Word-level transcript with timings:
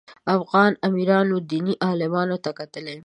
افغان 0.35 0.71
امیرانو 0.87 1.37
دیني 1.49 1.73
عالمانو 1.87 2.37
ته 2.43 2.51
کتلي. 2.59 2.97